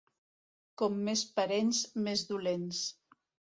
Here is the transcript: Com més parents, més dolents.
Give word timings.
Com 0.83 0.95
més 1.09 1.23
parents, 1.35 1.83
més 2.09 2.27
dolents. 2.33 2.83